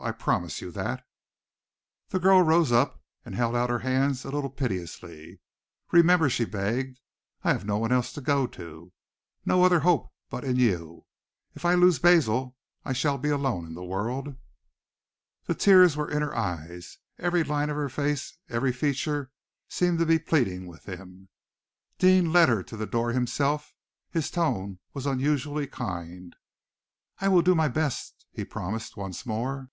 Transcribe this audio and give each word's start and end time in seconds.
I 0.00 0.10
promise 0.10 0.60
you 0.60 0.72
that." 0.72 1.06
The 2.08 2.18
girl 2.18 2.42
rose 2.42 2.72
up, 2.72 3.00
and 3.24 3.36
held 3.36 3.54
out 3.54 3.70
her 3.70 3.80
hands 3.80 4.24
a 4.24 4.30
little 4.30 4.50
piteously. 4.50 5.38
"Remember," 5.92 6.28
she 6.28 6.44
begged, 6.44 6.98
"I 7.44 7.52
have 7.52 7.64
no 7.64 7.78
one 7.78 7.92
else 7.92 8.12
to 8.14 8.20
go 8.20 8.48
to, 8.48 8.92
no 9.46 9.62
other 9.62 9.80
hope 9.80 10.10
but 10.28 10.42
in 10.42 10.56
you. 10.56 11.06
If 11.54 11.64
I 11.64 11.74
lose 11.74 12.00
Basil, 12.00 12.56
I 12.84 12.92
shall 12.92 13.16
be 13.16 13.28
alone 13.28 13.64
in 13.64 13.74
the 13.74 13.84
world!" 13.84 14.34
The 15.44 15.54
tears 15.54 15.96
were 15.96 16.10
in 16.10 16.20
her 16.20 16.34
eyes. 16.34 16.98
Every 17.18 17.44
line 17.44 17.70
of 17.70 17.76
her 17.76 17.88
face, 17.90 18.36
every 18.48 18.72
feature, 18.72 19.30
seemed 19.68 20.00
to 20.00 20.06
be 20.06 20.18
pleading 20.18 20.66
with 20.66 20.86
him. 20.88 21.28
Deane 21.98 22.32
led 22.32 22.48
her 22.48 22.64
to 22.64 22.76
the 22.76 22.86
door 22.88 23.12
himself. 23.12 23.72
His 24.10 24.32
tone 24.32 24.80
was 24.94 25.06
unusually 25.06 25.68
kind. 25.68 26.34
"I 27.20 27.28
will 27.28 27.42
do 27.42 27.54
my 27.54 27.68
best," 27.68 28.26
he 28.32 28.44
promised 28.44 28.96
once 28.96 29.24
more. 29.24 29.70